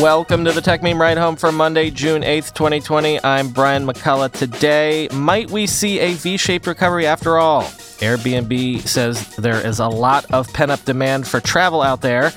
Welcome 0.00 0.44
to 0.44 0.52
the 0.52 0.60
Techmeme 0.60 1.00
Ride 1.00 1.18
Home 1.18 1.34
for 1.34 1.50
Monday, 1.50 1.90
June 1.90 2.22
8th, 2.22 2.54
2020. 2.54 3.24
I'm 3.24 3.50
Brian 3.50 3.84
McCullough. 3.84 4.30
Today, 4.30 5.08
might 5.12 5.50
we 5.50 5.66
see 5.66 5.98
a 5.98 6.14
V 6.14 6.36
shaped 6.36 6.68
recovery 6.68 7.04
after 7.04 7.36
all? 7.36 7.64
Airbnb 7.98 8.86
says 8.86 9.34
there 9.34 9.66
is 9.66 9.80
a 9.80 9.88
lot 9.88 10.24
of 10.32 10.52
pent 10.52 10.70
up 10.70 10.84
demand 10.84 11.26
for 11.26 11.40
travel 11.40 11.82
out 11.82 12.00
there. 12.00 12.32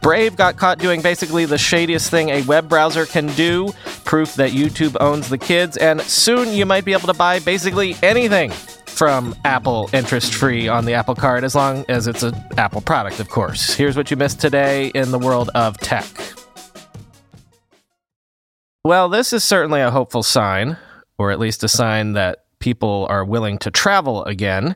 Brave 0.00 0.36
got 0.36 0.56
caught 0.56 0.78
doing 0.78 1.02
basically 1.02 1.44
the 1.44 1.58
shadiest 1.58 2.08
thing 2.08 2.28
a 2.28 2.42
web 2.42 2.68
browser 2.68 3.04
can 3.04 3.26
do, 3.34 3.72
proof 4.04 4.36
that 4.36 4.52
YouTube 4.52 4.96
owns 5.00 5.28
the 5.28 5.38
kids, 5.38 5.76
and 5.76 6.00
soon 6.02 6.52
you 6.52 6.64
might 6.66 6.84
be 6.84 6.92
able 6.92 7.08
to 7.08 7.14
buy 7.14 7.40
basically 7.40 7.96
anything 8.04 8.52
from 8.52 9.34
Apple 9.44 9.90
interest 9.92 10.34
free 10.34 10.68
on 10.68 10.84
the 10.84 10.94
Apple 10.94 11.16
Card, 11.16 11.42
as 11.42 11.56
long 11.56 11.84
as 11.88 12.06
it's 12.06 12.22
an 12.22 12.34
Apple 12.58 12.80
product, 12.80 13.18
of 13.18 13.28
course. 13.28 13.74
Here's 13.74 13.96
what 13.96 14.08
you 14.12 14.16
missed 14.16 14.40
today 14.40 14.92
in 14.94 15.10
the 15.10 15.18
world 15.18 15.50
of 15.56 15.76
tech. 15.78 16.06
Well, 18.84 19.08
this 19.08 19.32
is 19.32 19.44
certainly 19.44 19.80
a 19.80 19.92
hopeful 19.92 20.24
sign, 20.24 20.76
or 21.16 21.30
at 21.30 21.38
least 21.38 21.62
a 21.62 21.68
sign 21.68 22.14
that 22.14 22.44
people 22.58 23.06
are 23.08 23.24
willing 23.24 23.58
to 23.58 23.70
travel 23.70 24.24
again. 24.24 24.74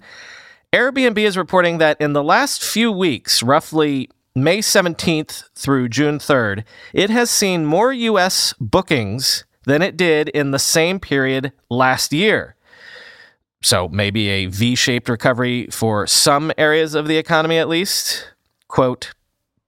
Airbnb 0.73 1.19
is 1.19 1.37
reporting 1.37 1.79
that 1.79 2.01
in 2.01 2.13
the 2.13 2.23
last 2.23 2.63
few 2.63 2.93
weeks, 2.93 3.43
roughly 3.43 4.09
May 4.33 4.59
17th 4.59 5.45
through 5.57 5.89
June 5.89 6.19
3rd, 6.21 6.63
it 6.93 7.11
has 7.11 7.31
seen 7.31 7.67
more 7.67 7.93
US 7.93 8.55
bookings 8.61 9.45
than 9.65 9.83
it 9.83 9.97
did 9.97 10.29
in 10.29 10.53
the 10.53 10.59
same 10.61 11.01
period 11.01 11.53
last 11.69 12.13
year. 12.13 12.55
So 13.61 13.89
maybe 13.89 14.29
a 14.29 14.47
V 14.47 14.77
shaped 14.77 15.09
recovery 15.09 15.67
for 15.73 16.07
some 16.07 16.53
areas 16.57 16.95
of 16.95 17.09
the 17.09 17.17
economy 17.17 17.59
at 17.59 17.69
least. 17.69 18.31
Quote, 18.69 19.15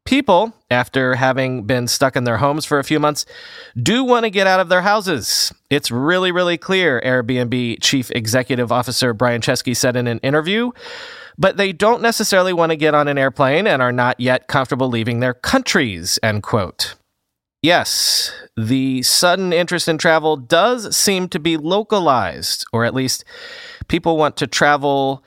People, 0.09 0.55
after 0.71 1.17
having 1.17 1.65
been 1.65 1.87
stuck 1.87 2.17
in 2.17 2.25
their 2.25 2.39
homes 2.39 2.65
for 2.65 2.79
a 2.79 2.83
few 2.83 2.99
months, 2.99 3.27
do 3.77 4.03
want 4.03 4.25
to 4.25 4.31
get 4.31 4.47
out 4.47 4.59
of 4.59 4.71
their 4.71 4.81
houses. 4.81 5.53
It's 5.69 5.91
really, 5.91 6.33
really 6.33 6.57
clear, 6.57 6.99
Airbnb 7.05 7.83
Chief 7.83 8.11
Executive 8.13 8.73
Officer 8.73 9.13
Brian 9.13 9.43
Chesky 9.43 9.77
said 9.77 9.97
in 9.97 10.07
an 10.07 10.19
interview. 10.21 10.71
But 11.37 11.59
they 11.59 11.75
don't 11.75 12.01
necessarily 12.01 12.55
want 12.55 12.73
to 12.73 12.77
get 12.77 12.95
on 12.95 13.07
an 13.07 13.19
airplane 13.19 13.67
and 13.67 13.83
are 13.83 13.93
not 13.93 14.19
yet 14.19 14.47
comfortable 14.47 14.89
leaving 14.89 15.21
their 15.21 15.35
countries, 15.35 16.19
end 16.23 16.43
quote. 16.43 16.95
Yes, 17.61 18.33
the 18.57 19.03
sudden 19.03 19.53
interest 19.53 19.89
in 19.89 19.99
travel 19.99 20.39
does 20.39 20.97
seem 20.97 21.29
to 21.29 21.39
be 21.39 21.59
localized, 21.59 22.65
or 22.73 22.87
at 22.87 22.95
least 22.95 23.27
people 23.89 24.17
want 24.17 24.39
to 24.39 24.47
travel 24.47 25.23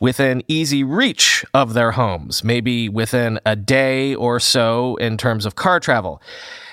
within 0.00 0.42
easy 0.48 0.84
reach 0.84 1.44
of 1.54 1.74
their 1.74 1.92
homes, 1.92 2.44
maybe 2.44 2.88
within 2.88 3.40
a 3.46 3.56
day 3.56 4.14
or 4.14 4.40
so 4.40 4.96
in 4.96 5.16
terms 5.16 5.46
of 5.46 5.54
car 5.54 5.80
travel. 5.80 6.22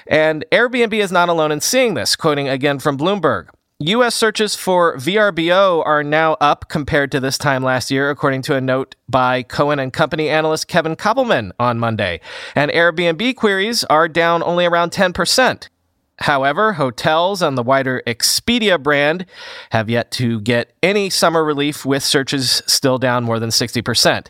And 0.07 0.45
Airbnb 0.51 0.93
is 0.93 1.11
not 1.11 1.29
alone 1.29 1.51
in 1.51 1.61
seeing 1.61 1.93
this, 1.93 2.15
quoting 2.15 2.49
again 2.49 2.79
from 2.79 2.97
Bloomberg. 2.97 3.47
US 3.79 4.15
searches 4.15 4.55
for 4.55 4.95
VRBO 4.95 5.85
are 5.85 6.03
now 6.03 6.37
up 6.39 6.69
compared 6.69 7.11
to 7.11 7.19
this 7.19 7.37
time 7.37 7.63
last 7.63 7.91
year, 7.91 8.09
according 8.09 8.41
to 8.43 8.55
a 8.55 8.61
note 8.61 8.95
by 9.09 9.43
Cowen 9.43 9.79
and 9.79 9.91
Company 9.91 10.29
analyst 10.29 10.67
Kevin 10.67 10.95
Koppelman 10.95 11.51
on 11.59 11.79
Monday. 11.79 12.21
And 12.55 12.71
Airbnb 12.71 13.35
queries 13.35 13.83
are 13.85 14.07
down 14.07 14.41
only 14.43 14.65
around 14.65 14.91
10%. 14.91 15.67
However, 16.19 16.73
hotels 16.73 17.41
on 17.41 17.55
the 17.55 17.63
wider 17.63 18.01
Expedia 18.05 18.81
brand 18.81 19.25
have 19.71 19.89
yet 19.89 20.11
to 20.11 20.39
get 20.41 20.73
any 20.83 21.09
summer 21.09 21.43
relief, 21.43 21.85
with 21.85 22.03
searches 22.03 22.61
still 22.67 22.97
down 22.97 23.23
more 23.23 23.39
than 23.39 23.49
60%. 23.49 24.27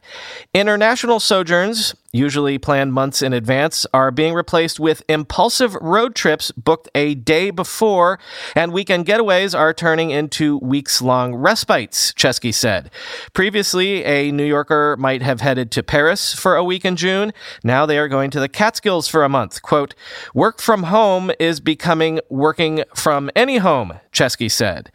International 0.54 1.20
sojourns, 1.20 1.94
usually 2.14 2.58
planned 2.58 2.94
months 2.94 3.22
in 3.22 3.34
advance, 3.34 3.86
are 3.94 4.12
being 4.12 4.34
replaced 4.34 4.80
with 4.80 5.04
impulsive 5.10 5.76
road 5.76 6.16
trips 6.16 6.52
booked 6.52 6.88
a 6.96 7.16
day 7.16 7.50
before, 7.50 8.20
and 8.56 8.72
weekend 8.72 9.06
getaways 9.06 9.58
are 9.58 9.74
turning 9.74 10.12
into 10.12 10.60
weeks 10.60 11.02
long 11.02 11.36
respites, 11.36 12.14
Chesky 12.14 12.54
said. 12.54 12.90
Previously, 13.34 14.06
a 14.06 14.32
New 14.32 14.46
Yorker 14.46 14.96
might 14.98 15.24
have 15.24 15.42
headed 15.42 15.72
to 15.72 15.84
Paris 15.84 16.34
for 16.34 16.56
a 16.56 16.64
week 16.64 16.86
in 16.86 16.96
June. 16.96 17.34
Now 17.64 17.86
they 17.86 17.98
are 17.98 18.08
going 18.08 18.30
to 18.32 18.40
the 18.40 18.48
Catskills 18.48 19.08
for 19.08 19.24
a 19.24 19.30
month. 19.30 19.62
Quote, 19.64 19.96
work 20.34 20.62
from 20.62 20.84
home 20.84 21.32
is 21.40 21.60
becoming 21.60 22.20
working 22.30 22.84
from 22.96 23.32
any 23.36 23.58
home, 23.58 24.00
Chesky 24.12 24.50
said. 24.50 24.92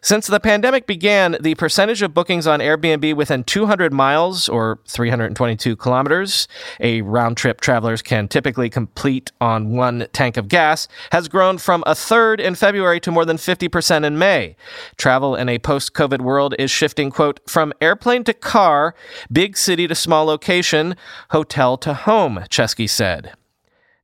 Since 0.00 0.26
the 0.28 0.40
pandemic 0.40 0.86
began, 0.86 1.36
the 1.40 1.54
percentage 1.56 2.02
of 2.02 2.14
bookings 2.14 2.46
on 2.46 2.60
Airbnb 2.60 3.14
within 3.14 3.44
200 3.44 3.92
miles 3.92 4.48
or 4.48 4.78
322 4.86 5.76
kilometers, 5.76 6.46
a 6.80 7.02
round 7.02 7.36
trip 7.36 7.60
travelers 7.60 8.02
can 8.02 8.28
typically 8.28 8.70
complete 8.70 9.32
on 9.40 9.70
one 9.70 10.06
tank 10.12 10.36
of 10.36 10.48
gas, 10.48 10.88
has 11.12 11.28
grown 11.28 11.58
from 11.58 11.82
a 11.86 11.94
third 11.94 12.40
in 12.40 12.54
February 12.54 13.00
to 13.00 13.10
more 13.10 13.24
than 13.24 13.36
50% 13.36 14.04
in 14.04 14.18
May. 14.18 14.56
Travel 14.96 15.34
in 15.34 15.48
a 15.48 15.58
post 15.58 15.94
COVID 15.94 16.20
world 16.20 16.54
is 16.58 16.70
shifting, 16.70 17.10
quote, 17.10 17.40
from 17.48 17.72
airplane 17.80 18.24
to 18.24 18.34
car, 18.34 18.94
big 19.32 19.56
city 19.56 19.88
to 19.88 19.94
small 19.94 20.24
location, 20.24 20.96
hotel 21.30 21.76
to 21.78 21.94
home, 21.94 22.44
Chesky 22.48 22.88
said. 22.88 23.32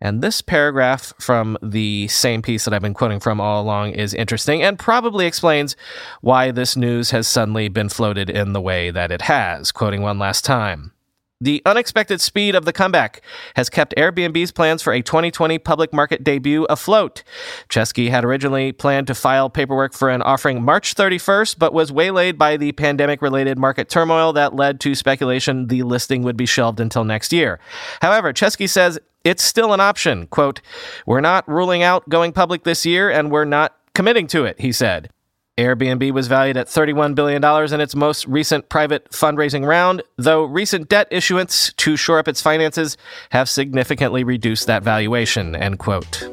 And 0.05 0.21
this 0.21 0.43
paragraph 0.43 1.15
from 1.19 1.57
the 1.63 2.09
same 2.09 2.43
piece 2.43 2.67
that 2.67 2.75
I've 2.75 2.83
been 2.83 2.93
quoting 2.93 3.21
from 3.21 3.41
all 3.41 3.63
along 3.63 3.93
is 3.93 4.13
interesting 4.13 4.63
and 4.63 4.79
probably 4.79 5.25
explains 5.25 5.77
why 6.21 6.51
this 6.51 6.77
news 6.77 7.11
has 7.13 7.27
suddenly 7.27 7.69
been 7.69 7.89
floated 7.89 8.29
in 8.29 8.53
the 8.53 8.61
way 8.61 8.91
that 8.91 9.11
it 9.11 9.23
has. 9.23 9.73
Quoting 9.73 10.03
one 10.03 10.19
last 10.19 10.45
time. 10.45 10.94
The 11.41 11.63
unexpected 11.67 12.21
speed 12.21 12.55
of 12.55 12.65
the 12.65 12.73
comeback 12.73 13.21
has 13.57 13.69
kept 13.69 13.95
Airbnb's 13.97 14.53
plans 14.53 14.83
for 14.83 14.93
a 14.93 15.03
2020 15.03 15.59
public 15.59 15.93
market 15.93 16.23
debut 16.23 16.65
afloat. 16.65 17.25
Chesky 17.69 18.09
had 18.09 18.25
originally 18.25 18.71
planned 18.71 19.09
to 19.09 19.15
file 19.15 19.51
paperwork 19.51 19.95
for 19.95 20.09
an 20.09 20.23
offering 20.23 20.63
March 20.63 20.95
31st, 20.95 21.59
but 21.59 21.75
was 21.75 21.91
waylaid 21.91 22.39
by 22.39 22.57
the 22.57 22.73
pandemic 22.73 23.21
related 23.21 23.59
market 23.59 23.89
turmoil 23.89 24.33
that 24.33 24.55
led 24.55 24.79
to 24.81 24.95
speculation 24.95 25.67
the 25.67 25.83
listing 25.83 26.23
would 26.23 26.37
be 26.37 26.47
shelved 26.47 26.79
until 26.79 27.05
next 27.05 27.33
year. 27.33 27.59
However, 28.01 28.33
Chesky 28.33 28.69
says 28.69 28.99
it's 29.25 29.43
still 29.43 29.73
an 29.73 29.81
option. 29.81 30.29
Quote, 30.29 30.61
We're 31.05 31.21
not 31.21 31.49
ruling 31.49 31.83
out 31.83 32.09
going 32.09 32.33
public 32.33 32.63
this 32.63 32.87
year, 32.87 33.11
and 33.11 33.31
we're 33.31 33.45
not 33.45 33.77
committing 33.95 34.29
to 34.29 34.45
it, 34.45 34.61
he 34.61 34.71
said. 34.71 35.11
Airbnb 35.57 36.11
was 36.11 36.27
valued 36.27 36.57
at 36.57 36.67
$31 36.67 37.15
billion 37.15 37.45
in 37.73 37.81
its 37.81 37.95
most 37.95 38.27
recent 38.27 38.69
private 38.69 39.09
fundraising 39.11 39.65
round, 39.65 40.03
though 40.17 40.43
recent 40.43 40.89
debt 40.89 41.07
issuance 41.13 41.73
to 41.75 41.97
shore 41.97 42.19
up 42.19 42.27
its 42.27 42.43
finances 42.43 42.97
have 43.31 43.49
significantly 43.49 44.25
reduced 44.25 44.67
that 44.67 44.83
valuation, 44.83 45.55
end 45.55 45.79
quote. 45.79 46.29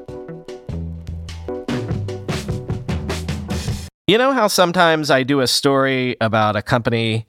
You 4.07 4.17
know 4.17 4.31
how 4.33 4.47
sometimes 4.47 5.11
I 5.11 5.21
do 5.21 5.41
a 5.41 5.47
story 5.47 6.17
about 6.19 6.55
a 6.55 6.63
company 6.63 7.27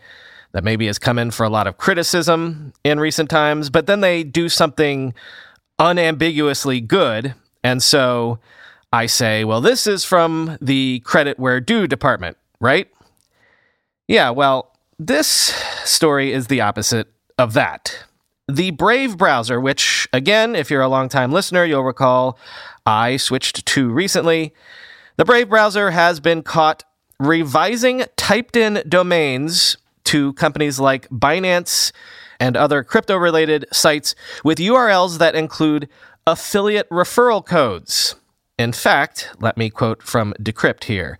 that 0.52 0.64
maybe 0.64 0.86
has 0.86 0.98
come 0.98 1.18
in 1.18 1.30
for 1.30 1.44
a 1.44 1.50
lot 1.50 1.66
of 1.66 1.76
criticism 1.76 2.72
in 2.84 3.00
recent 3.00 3.28
times, 3.28 3.68
but 3.68 3.86
then 3.86 4.00
they 4.00 4.24
do 4.24 4.48
something 4.48 5.12
unambiguously 5.78 6.80
good. 6.80 7.34
And 7.62 7.82
so 7.82 8.38
I 8.92 9.06
say, 9.06 9.44
well, 9.44 9.60
this 9.60 9.86
is 9.86 10.04
from 10.04 10.58
the 10.60 11.00
credit 11.00 11.38
where 11.38 11.60
due 11.60 11.86
department, 11.86 12.36
right? 12.60 12.88
Yeah, 14.06 14.30
well, 14.30 14.76
this 14.98 15.26
story 15.84 16.32
is 16.32 16.48
the 16.48 16.60
opposite 16.60 17.08
of 17.38 17.54
that. 17.54 18.04
The 18.48 18.70
Brave 18.72 19.16
browser, 19.16 19.60
which, 19.60 20.08
again, 20.12 20.54
if 20.54 20.70
you're 20.70 20.82
a 20.82 20.88
longtime 20.88 21.32
listener, 21.32 21.64
you'll 21.64 21.84
recall 21.84 22.38
I 22.84 23.16
switched 23.16 23.64
to 23.64 23.88
recently, 23.88 24.52
the 25.16 25.24
Brave 25.24 25.48
browser 25.48 25.92
has 25.92 26.20
been 26.20 26.42
caught 26.42 26.84
revising 27.18 28.04
typed 28.16 28.56
in 28.56 28.82
domains 28.88 29.76
to 30.04 30.32
companies 30.34 30.80
like 30.80 31.08
Binance 31.08 31.92
and 32.40 32.56
other 32.56 32.82
crypto 32.82 33.16
related 33.16 33.64
sites 33.72 34.14
with 34.42 34.58
URLs 34.58 35.18
that 35.18 35.34
include 35.34 35.88
affiliate 36.26 36.90
referral 36.90 37.44
codes. 37.44 38.16
In 38.62 38.72
fact, 38.72 39.28
let 39.40 39.56
me 39.56 39.70
quote 39.70 40.04
from 40.04 40.34
Decrypt 40.40 40.84
here. 40.84 41.18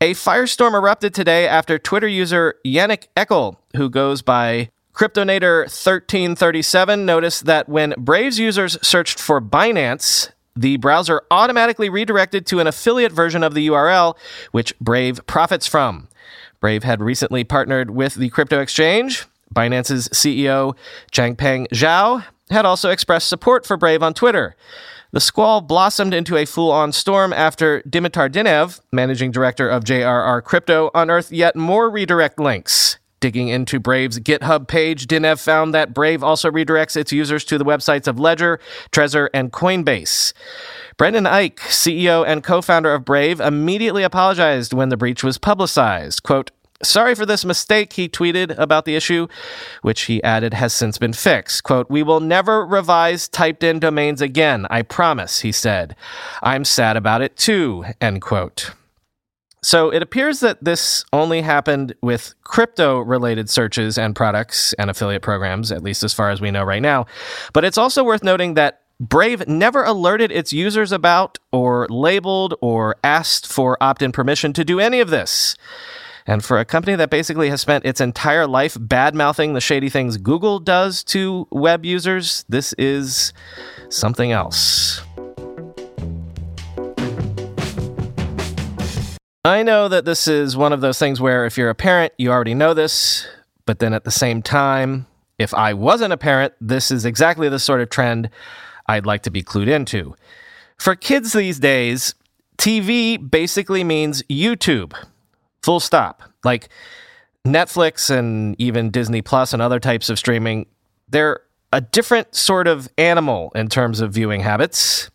A 0.00 0.14
firestorm 0.14 0.72
erupted 0.72 1.12
today 1.12 1.46
after 1.46 1.78
Twitter 1.78 2.08
user 2.08 2.54
Yannick 2.64 3.08
Eckel, 3.14 3.56
who 3.76 3.90
goes 3.90 4.22
by 4.22 4.70
Cryptonator 4.94 5.64
1337 5.64 7.04
noticed 7.04 7.44
that 7.44 7.68
when 7.68 7.92
Brave's 7.98 8.38
users 8.38 8.78
searched 8.80 9.20
for 9.20 9.38
Binance, 9.38 10.32
the 10.56 10.78
browser 10.78 11.20
automatically 11.30 11.90
redirected 11.90 12.46
to 12.46 12.58
an 12.58 12.66
affiliate 12.66 13.12
version 13.12 13.42
of 13.42 13.52
the 13.52 13.68
URL, 13.68 14.16
which 14.52 14.72
Brave 14.80 15.20
profits 15.26 15.66
from. 15.66 16.08
Brave 16.58 16.84
had 16.84 17.02
recently 17.02 17.44
partnered 17.44 17.90
with 17.90 18.14
the 18.14 18.30
crypto 18.30 18.60
exchange. 18.60 19.26
Binance's 19.54 20.08
CEO, 20.08 20.74
Changpeng 21.12 21.68
Zhao, 21.68 22.24
had 22.50 22.64
also 22.64 22.88
expressed 22.88 23.28
support 23.28 23.66
for 23.66 23.76
Brave 23.76 24.02
on 24.02 24.14
Twitter. 24.14 24.56
The 25.12 25.20
squall 25.20 25.60
blossomed 25.60 26.14
into 26.14 26.38
a 26.38 26.46
full 26.46 26.70
on 26.70 26.90
storm 26.90 27.34
after 27.34 27.82
Dimitar 27.82 28.30
Dinev, 28.30 28.80
managing 28.92 29.30
director 29.30 29.68
of 29.68 29.84
JRR 29.84 30.42
Crypto, 30.42 30.90
unearthed 30.94 31.32
yet 31.32 31.54
more 31.54 31.90
redirect 31.90 32.40
links. 32.40 32.98
Digging 33.20 33.48
into 33.48 33.78
Brave's 33.78 34.18
GitHub 34.20 34.66
page, 34.68 35.06
Dinev 35.06 35.38
found 35.38 35.74
that 35.74 35.92
Brave 35.92 36.24
also 36.24 36.50
redirects 36.50 36.96
its 36.96 37.12
users 37.12 37.44
to 37.44 37.58
the 37.58 37.64
websites 37.64 38.08
of 38.08 38.18
Ledger, 38.18 38.58
Trezor, 38.90 39.28
and 39.34 39.52
Coinbase. 39.52 40.32
Brendan 40.96 41.24
Eich, 41.24 41.56
CEO 41.56 42.26
and 42.26 42.42
co 42.42 42.62
founder 42.62 42.94
of 42.94 43.04
Brave, 43.04 43.38
immediately 43.38 44.04
apologized 44.04 44.72
when 44.72 44.88
the 44.88 44.96
breach 44.96 45.22
was 45.22 45.36
publicized. 45.36 46.22
Quote, 46.22 46.52
Sorry 46.84 47.14
for 47.14 47.24
this 47.24 47.44
mistake, 47.44 47.92
he 47.92 48.08
tweeted 48.08 48.58
about 48.58 48.84
the 48.84 48.96
issue, 48.96 49.28
which 49.82 50.02
he 50.02 50.22
added 50.22 50.52
has 50.54 50.72
since 50.72 50.98
been 50.98 51.12
fixed. 51.12 51.62
Quote, 51.62 51.88
We 51.88 52.02
will 52.02 52.20
never 52.20 52.66
revise 52.66 53.28
typed 53.28 53.62
in 53.62 53.78
domains 53.78 54.20
again, 54.20 54.66
I 54.68 54.82
promise, 54.82 55.40
he 55.40 55.52
said. 55.52 55.94
I'm 56.42 56.64
sad 56.64 56.96
about 56.96 57.22
it 57.22 57.36
too, 57.36 57.84
end 58.00 58.20
quote. 58.20 58.72
So 59.64 59.90
it 59.90 60.02
appears 60.02 60.40
that 60.40 60.64
this 60.64 61.04
only 61.12 61.40
happened 61.40 61.94
with 62.02 62.34
crypto 62.42 62.98
related 62.98 63.48
searches 63.48 63.96
and 63.96 64.16
products 64.16 64.72
and 64.72 64.90
affiliate 64.90 65.22
programs, 65.22 65.70
at 65.70 65.84
least 65.84 66.02
as 66.02 66.12
far 66.12 66.30
as 66.30 66.40
we 66.40 66.50
know 66.50 66.64
right 66.64 66.82
now. 66.82 67.06
But 67.52 67.64
it's 67.64 67.78
also 67.78 68.02
worth 68.02 68.24
noting 68.24 68.54
that 68.54 68.80
Brave 68.98 69.46
never 69.46 69.84
alerted 69.84 70.32
its 70.32 70.52
users 70.52 70.90
about 70.90 71.38
or 71.52 71.86
labeled 71.88 72.54
or 72.60 72.96
asked 73.04 73.46
for 73.46 73.76
opt 73.80 74.02
in 74.02 74.10
permission 74.10 74.52
to 74.54 74.64
do 74.64 74.80
any 74.80 74.98
of 74.98 75.10
this. 75.10 75.56
And 76.26 76.44
for 76.44 76.58
a 76.58 76.64
company 76.64 76.96
that 76.96 77.10
basically 77.10 77.50
has 77.50 77.60
spent 77.60 77.84
its 77.84 78.00
entire 78.00 78.46
life 78.46 78.76
bad 78.78 79.14
mouthing 79.14 79.54
the 79.54 79.60
shady 79.60 79.88
things 79.88 80.16
Google 80.16 80.60
does 80.60 81.02
to 81.04 81.48
web 81.50 81.84
users, 81.84 82.44
this 82.48 82.72
is 82.74 83.32
something 83.88 84.32
else. 84.32 85.02
I 89.44 89.64
know 89.64 89.88
that 89.88 90.04
this 90.04 90.28
is 90.28 90.56
one 90.56 90.72
of 90.72 90.80
those 90.80 91.00
things 91.00 91.20
where 91.20 91.44
if 91.46 91.58
you're 91.58 91.70
a 91.70 91.74
parent, 91.74 92.12
you 92.16 92.30
already 92.30 92.54
know 92.54 92.74
this, 92.74 93.26
but 93.66 93.80
then 93.80 93.92
at 93.92 94.04
the 94.04 94.10
same 94.12 94.40
time, 94.40 95.06
if 95.36 95.52
I 95.52 95.74
wasn't 95.74 96.12
a 96.12 96.16
parent, 96.16 96.54
this 96.60 96.92
is 96.92 97.04
exactly 97.04 97.48
the 97.48 97.58
sort 97.58 97.80
of 97.80 97.90
trend 97.90 98.30
I'd 98.86 99.06
like 99.06 99.22
to 99.22 99.30
be 99.30 99.42
clued 99.42 99.66
into. 99.66 100.14
For 100.78 100.94
kids 100.94 101.32
these 101.32 101.58
days, 101.58 102.14
TV 102.56 103.18
basically 103.30 103.82
means 103.82 104.22
YouTube. 104.30 104.94
Full 105.62 105.80
stop. 105.80 106.22
Like 106.44 106.68
Netflix 107.46 108.10
and 108.10 108.54
even 108.60 108.90
Disney 108.90 109.22
Plus 109.22 109.52
and 109.52 109.62
other 109.62 109.80
types 109.80 110.08
of 110.10 110.18
streaming, 110.18 110.66
they're 111.08 111.40
a 111.72 111.80
different 111.80 112.34
sort 112.34 112.68
of 112.68 112.88
animal 112.98 113.50
in 113.54 113.68
terms 113.68 114.00
of 114.00 114.12
viewing 114.12 114.40
habits. 114.40 115.10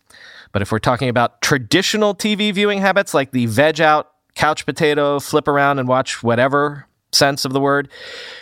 But 0.52 0.62
if 0.62 0.72
we're 0.72 0.78
talking 0.78 1.08
about 1.08 1.40
traditional 1.40 2.14
TV 2.14 2.52
viewing 2.52 2.80
habits 2.80 3.14
like 3.14 3.30
the 3.30 3.46
veg 3.46 3.80
out, 3.80 4.10
couch 4.34 4.66
potato, 4.66 5.20
flip 5.20 5.46
around 5.46 5.78
and 5.78 5.88
watch 5.88 6.22
whatever 6.22 6.86
sense 7.12 7.44
of 7.44 7.52
the 7.52 7.60
word. 7.60 7.88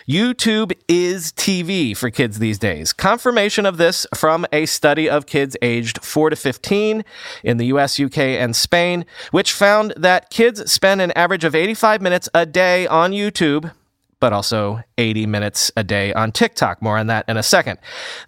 YouTube 0.09 0.73
is 0.89 1.33
TV 1.33 1.97
for 1.97 2.11
kids 2.11 2.39
these 2.39 2.59
days. 2.59 2.93
Confirmation 2.93 3.67
of 3.67 3.77
this 3.77 4.07
from 4.15 4.47
a 4.53 4.67
study 4.67 5.09
of 5.09 5.27
kids 5.27 5.57
aged 5.63 6.03
4 6.05 6.31
to 6.31 6.37
15 6.37 7.05
in 7.45 7.57
the 7.57 7.67
US, 7.67 8.01
UK, 8.01 8.19
and 8.19 8.55
Spain, 8.57 9.05
which 9.31 9.53
found 9.53 9.95
that 9.97 10.31
kids 10.31 10.71
spend 10.71 11.01
an 11.01 11.13
average 11.13 11.45
of 11.45 11.55
85 11.55 12.01
minutes 12.03 12.29
a 12.35 12.47
day 12.47 12.87
on 12.87 13.13
YouTube. 13.13 13.73
But 14.19 14.33
also 14.33 14.81
80 14.97 15.27
minutes 15.27 15.71
a 15.77 15.85
day 15.85 16.15
on 16.15 16.33
TikTok. 16.33 16.81
More 16.81 16.97
on 16.97 17.07
that 17.09 17.29
in 17.29 17.37
a 17.37 17.43
second. 17.43 17.79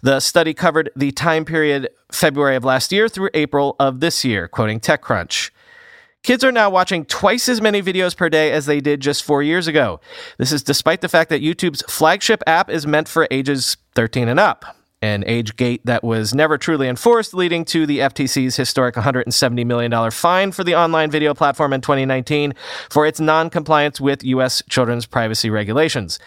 The 0.03 0.19
study 0.19 0.53
covered 0.53 0.91
the 0.95 1.11
time 1.11 1.45
period 1.45 1.89
February 2.11 2.55
of 2.55 2.63
last 2.63 2.91
year 2.91 3.09
through 3.09 3.31
April 3.33 3.75
of 3.79 3.99
this 3.99 4.23
year, 4.23 4.47
quoting 4.47 4.79
TechCrunch. 4.79 5.49
Kids 6.23 6.43
are 6.43 6.51
now 6.51 6.69
watching 6.69 7.05
twice 7.05 7.47
as 7.49 7.61
many 7.61 7.81
videos 7.81 8.15
per 8.15 8.29
day 8.29 8.51
as 8.51 8.65
they 8.65 8.79
did 8.79 8.99
just 8.99 9.23
four 9.23 9.41
years 9.41 9.67
ago. 9.67 9.99
This 10.37 10.51
is 10.51 10.61
despite 10.61 11.01
the 11.01 11.09
fact 11.09 11.29
that 11.29 11.41
YouTube's 11.41 11.81
flagship 11.89 12.43
app 12.45 12.69
is 12.69 12.85
meant 12.85 13.07
for 13.07 13.27
ages 13.31 13.77
13 13.95 14.27
and 14.27 14.39
up 14.39 14.75
an 15.01 15.23
age 15.27 15.55
gate 15.55 15.85
that 15.85 16.03
was 16.03 16.33
never 16.33 16.57
truly 16.57 16.87
enforced, 16.87 17.33
leading 17.33 17.63
to 17.65 17.85
the 17.85 17.99
FTC's 17.99 18.55
historic 18.55 18.95
$170 18.95 19.65
million 19.65 20.11
fine 20.11 20.51
for 20.51 20.63
the 20.63 20.75
online 20.75 21.09
video 21.09 21.33
platform 21.33 21.71
in 21.71 21.81
2019 21.81 22.53
for 22.89 23.05
its 23.05 23.19
non-compliance 23.19 24.01
with 24.01 24.23
U.S. 24.23 24.61
children's 24.69 25.05
privacy 25.05 25.49
regulations. 25.49 26.19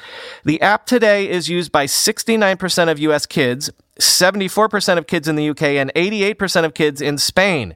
The 0.45 0.61
app 0.63 0.87
today 0.87 1.29
is 1.29 1.49
used 1.49 1.71
by 1.71 1.87
69% 1.87 2.91
of 2.91 2.99
U.S. 3.01 3.27
kids, 3.27 3.71
74% 4.01 4.99
of 4.99 5.07
kids 5.07 5.29
in 5.29 5.37
the 5.37 5.51
UK, 5.51 5.63
and 5.63 5.93
88% 5.95 6.65
of 6.65 6.75
kids 6.75 7.01
in 7.01 7.19
Spain. 7.19 7.75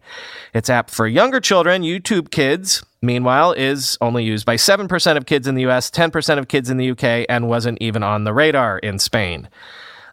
Its 0.55 0.71
app 0.71 0.91
for 0.91 1.07
younger 1.07 1.41
children, 1.41 1.83
YouTube 1.83 2.31
Kids, 2.31 2.83
meanwhile, 3.03 3.53
is 3.53 3.99
only 4.01 4.25
used 4.25 4.47
by 4.47 4.57
7% 4.57 5.17
of 5.17 5.27
kids 5.27 5.47
in 5.47 5.55
the 5.55 5.67
US, 5.67 5.91
10% 5.91 6.39
of 6.39 6.49
kids 6.49 6.71
in 6.71 6.79
the 6.79 6.91
UK, 6.91 7.27
and 7.29 7.49
wasn't 7.49 7.79
even 7.81 8.03
on 8.03 8.25
the 8.25 8.33
radar 8.33 8.79
in 8.79 8.99
Spain. 8.99 9.49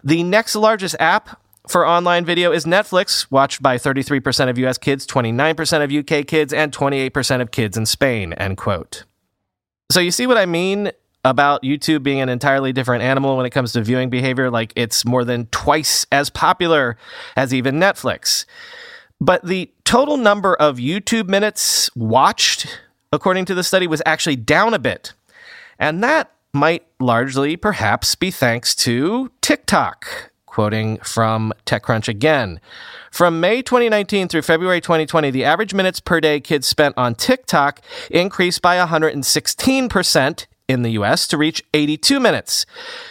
The 0.04 0.24
next 0.24 0.56
largest 0.56 0.96
app 1.00 1.40
for 1.68 1.88
online 1.88 2.26
video 2.26 2.52
is 2.52 2.66
Netflix, 2.66 3.32
watched 3.32 3.62
by 3.62 3.78
33% 3.78 4.50
of 4.50 4.58
US 4.58 4.78
kids, 4.78 5.08
29% 5.08 5.84
of 5.84 5.92
UK 5.92 6.28
kids, 6.28 6.52
and 6.52 6.74
28% 6.74 7.42
of 7.42 7.52
kids 7.52 7.78
in 7.78 7.86
Spain, 7.86 8.34
end 8.34 8.58
quote. 8.58 9.06
So 9.90 10.00
you 10.00 10.12
see 10.12 10.28
what 10.28 10.38
I 10.38 10.46
mean 10.46 10.92
about 11.24 11.64
YouTube 11.64 12.04
being 12.04 12.20
an 12.20 12.30
entirely 12.30 12.74
different 12.74 13.04
animal 13.04 13.38
when 13.38 13.46
it 13.46 13.52
comes 13.52 13.74
to 13.74 13.82
viewing 13.82 14.10
behavior? 14.10 14.50
Like 14.50 14.74
it's 14.76 15.06
more 15.06 15.24
than 15.24 15.48
twice 15.48 16.06
as 16.12 16.30
popular 16.30 16.98
as 17.36 17.54
even 17.54 17.76
Netflix. 17.76 18.46
But 19.20 19.46
the 19.46 19.72
total 19.86 20.18
number 20.18 20.56
of 20.56 20.78
YouTube 20.78 21.30
minutes 21.30 21.90
watched, 21.96 22.82
according 23.12 23.46
to 23.46 23.56
the 23.56 23.64
study, 23.64 23.88
was 23.88 24.02
actually 24.06 24.36
down 24.36 24.74
a 24.74 24.80
bit. 24.80 25.14
And 25.80 26.04
that 26.04 26.32
might 26.54 26.84
largely 27.00 27.56
perhaps 27.56 28.16
be 28.16 28.32
thanks 28.32 28.76
to 28.76 29.32
TikTok. 29.42 30.32
Quoting 30.46 30.98
from 30.98 31.52
TechCrunch 31.66 32.08
again. 32.08 32.60
From 33.12 33.40
May 33.40 33.64
2019 33.64 34.28
through 34.28 34.44
February 34.44 34.82
2020, 34.82 35.32
the 35.32 35.44
average 35.44 35.74
minutes 35.74 36.00
per 36.00 36.20
day 36.20 36.40
kids 36.40 36.68
spent 36.68 36.96
on 36.98 37.16
TikTok 37.16 37.82
increased 38.12 38.62
by 38.62 38.78
116% 38.78 40.46
in 40.68 40.82
the 40.82 40.92
US 40.92 41.28
to 41.28 41.38
reach 41.38 41.64
82 41.74 42.20
minutes. 42.20 42.66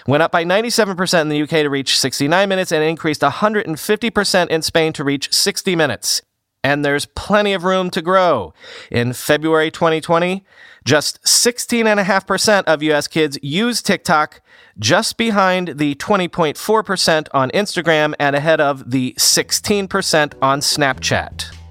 Went 0.06 0.22
up 0.22 0.32
by 0.32 0.44
97% 0.44 1.20
in 1.20 1.28
the 1.28 1.42
UK 1.42 1.48
to 1.48 1.70
reach 1.70 1.98
69 1.98 2.48
minutes 2.48 2.72
and 2.72 2.82
increased 2.82 3.20
150% 3.20 4.48
in 4.48 4.62
Spain 4.62 4.92
to 4.92 5.04
reach 5.04 5.32
60 5.32 5.76
minutes 5.76 6.22
and 6.64 6.84
there's 6.84 7.06
plenty 7.06 7.52
of 7.52 7.64
room 7.64 7.90
to 7.90 8.02
grow. 8.02 8.54
In 8.90 9.12
February 9.12 9.70
2020, 9.70 10.44
just 10.84 11.22
16.5% 11.24 12.64
of 12.64 12.82
US 12.82 13.08
kids 13.08 13.38
use 13.42 13.82
TikTok, 13.82 14.40
just 14.78 15.16
behind 15.16 15.78
the 15.78 15.94
20.4% 15.96 17.28
on 17.32 17.50
Instagram 17.50 18.14
and 18.18 18.36
ahead 18.36 18.60
of 18.60 18.90
the 18.90 19.14
16% 19.18 20.34
on 20.40 20.60
Snapchat. 20.60 21.61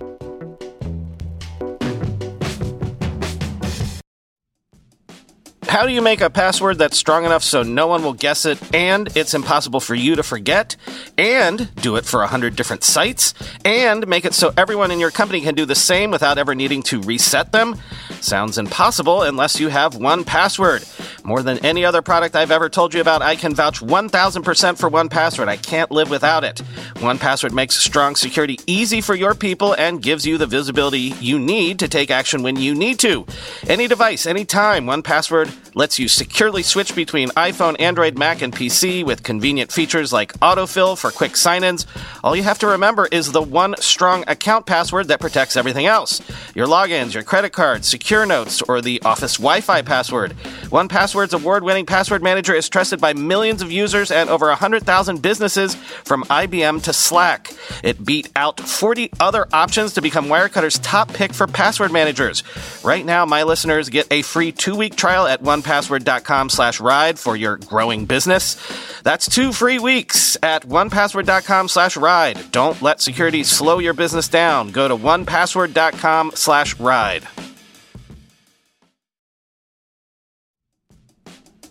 How 5.72 5.86
do 5.86 5.94
you 5.94 6.02
make 6.02 6.20
a 6.20 6.30
password 6.30 6.80
that's 6.80 6.98
strong 6.98 7.24
enough 7.24 7.44
so 7.44 7.64
no 7.64 7.88
one 7.88 8.04
will 8.04 8.12
guess 8.12 8.46
it 8.46 8.60
and 8.76 9.08
it's 9.16 9.34
impossible 9.34 9.80
for 9.80 9.96
you 9.96 10.18
to 10.18 10.22
forget? 10.22 10.76
And 11.18 11.74
do 11.76 11.96
it 11.96 12.04
for 12.04 12.20
100 12.20 12.58
different 12.58 12.84
sites? 12.84 13.34
And 13.64 14.06
make 14.06 14.26
it 14.26 14.34
so 14.34 14.52
everyone 14.58 14.92
in 14.92 15.00
your 15.00 15.12
company 15.12 15.40
can 15.40 15.56
do 15.56 15.64
the 15.64 15.74
same 15.74 16.12
without 16.12 16.38
ever 16.38 16.54
needing 16.56 16.84
to 16.84 17.00
reset 17.00 17.54
them? 17.54 17.78
Sounds 18.20 18.58
impossible 18.58 19.22
unless 19.22 19.62
you 19.62 19.70
have 19.70 19.94
1Password. 19.94 21.24
More 21.24 21.42
than 21.42 21.66
any 21.66 21.86
other 21.86 22.02
product 22.02 22.36
I've 22.36 22.52
ever 22.52 22.68
told 22.68 22.94
you 22.94 23.00
about, 23.00 23.22
I 23.22 23.38
can 23.38 23.56
vouch 23.56 23.80
1000% 23.80 24.78
for 24.78 24.92
1Password. 24.92 25.48
I 25.48 25.56
can't 25.56 25.90
live 25.90 26.10
without 26.10 26.44
it. 26.44 26.62
1Password 27.02 27.52
makes 27.52 27.78
strong 27.78 28.16
security 28.16 28.60
easy 28.68 29.02
for 29.02 29.16
your 29.16 29.34
people 29.34 29.74
and 29.74 30.04
gives 30.04 30.24
you 30.24 30.38
the 30.38 30.46
visibility 30.46 31.16
you 31.20 31.40
need 31.40 31.80
to 31.80 31.88
take 31.88 32.12
action 32.12 32.44
when 32.44 32.56
you 32.56 32.76
need 32.76 33.00
to. 33.00 33.26
Any 33.68 33.88
device, 33.88 34.28
anytime, 34.28 34.86
1Password 34.86 35.52
lets 35.74 35.98
you 35.98 36.08
securely 36.08 36.62
switch 36.62 36.96
between 36.96 37.30
iPhone, 37.30 37.76
Android, 37.80 38.20
Mac, 38.20 38.44
and 38.44 38.54
PC 38.54 39.04
with 39.04 39.24
convenient 39.24 39.72
features 39.72 40.14
like 40.14 40.34
autofill 40.42 40.96
for 40.96 41.10
quick 41.10 41.36
sign 41.36 41.64
ins. 41.64 41.88
All 42.24 42.36
you 42.36 42.44
have 42.44 42.60
to 42.60 42.68
remember 42.68 43.08
is 43.12 43.32
the 43.32 43.42
one 43.42 43.76
strong 43.80 44.24
account 44.28 44.68
password 44.68 45.08
that 45.08 45.20
protects 45.20 45.58
everything 45.58 45.88
else 45.88 46.22
your 46.54 46.68
logins, 46.68 47.14
your 47.14 47.24
credit 47.24 47.52
cards, 47.52 47.88
secure 47.88 48.26
notes, 48.26 48.62
or 48.64 48.82
the 48.82 49.02
Office 49.04 49.38
Wi 49.38 49.62
Fi 49.62 49.82
password. 49.82 50.36
1Password's 50.70 51.34
award 51.34 51.64
winning 51.64 51.86
password 51.86 52.22
manager 52.22 52.54
is 52.54 52.70
trusted 52.70 53.00
by 53.02 53.14
millions 53.14 53.62
of 53.62 53.72
users 53.72 54.12
and 54.12 54.30
over 54.30 54.48
100,000 54.48 55.22
businesses 55.22 55.76
from 56.04 56.24
IBM 56.26 56.84
to 56.84 56.91
Slack. 56.94 57.52
It 57.84 58.04
beat 58.04 58.30
out 58.36 58.60
40 58.60 59.12
other 59.20 59.48
options 59.54 59.94
to 59.94 60.02
become 60.02 60.28
Wirecutter's 60.28 60.80
top 60.80 61.14
pick 61.14 61.34
for 61.34 61.48
password 61.48 61.92
managers. 61.92 62.44
Right 62.84 63.06
now, 63.06 63.26
my 63.26 63.44
listeners 63.44 63.90
get 63.90 64.08
a 64.12 64.22
free 64.22 64.52
two 64.52 64.76
week 64.76 64.96
trial 64.96 65.28
at 65.28 65.42
onepassword.com 65.44 66.50
slash 66.50 66.80
ride 66.80 67.20
for 67.20 67.36
your 67.36 67.58
growing 67.58 68.06
business. 68.06 68.56
That's 69.04 69.30
two 69.30 69.52
free 69.52 69.80
weeks 69.80 70.38
at 70.44 70.64
onepassword.com 70.64 71.68
slash 71.68 71.98
ride. 71.98 72.52
Don't 72.52 72.82
let 72.82 73.02
security 73.02 73.44
slow 73.44 73.80
your 73.80 73.94
business 73.94 74.28
down. 74.28 74.72
Go 74.72 74.88
to 74.88 74.96
onepassword.com 74.96 76.32
slash 76.36 76.80
ride. 76.80 77.28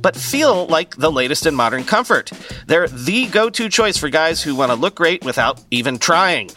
but 0.00 0.16
feel 0.16 0.66
like 0.66 0.96
the 0.96 1.10
latest 1.10 1.46
in 1.46 1.54
modern 1.54 1.84
comfort. 1.84 2.30
They're 2.66 2.88
the 2.88 3.26
go 3.26 3.50
to 3.50 3.68
choice 3.68 3.96
for 3.96 4.08
guys 4.08 4.42
who 4.42 4.54
want 4.54 4.70
to 4.70 4.76
look 4.76 4.94
great 4.94 5.24
without 5.24 5.62
even 5.70 5.98
trying. 5.98 6.50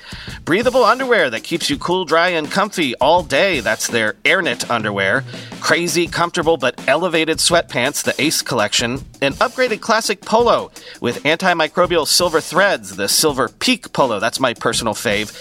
Breathable 0.45 0.83
underwear 0.83 1.29
that 1.29 1.43
keeps 1.43 1.69
you 1.69 1.77
cool, 1.77 2.05
dry, 2.05 2.29
and 2.29 2.50
comfy 2.50 2.95
all 2.95 3.23
day. 3.23 3.59
That's 3.59 3.88
their 3.88 4.13
AirKnit 4.25 4.69
underwear. 4.69 5.23
Crazy, 5.62 6.07
comfortable, 6.07 6.57
but 6.57 6.81
elevated 6.88 7.38
sweatpants, 7.38 8.03
the 8.03 8.19
Ace 8.21 8.41
collection. 8.41 9.00
An 9.21 9.33
upgraded 9.33 9.81
classic 9.81 10.21
polo 10.21 10.71
with 11.01 11.23
antimicrobial 11.23 12.07
silver 12.07 12.41
threads, 12.41 12.95
the 12.95 13.07
Silver 13.07 13.50
Peak 13.50 13.93
polo. 13.93 14.19
That's 14.19 14.39
my 14.39 14.53
personal 14.53 14.93
fave. 14.93 15.31